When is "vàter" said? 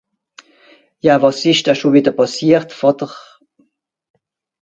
2.79-3.11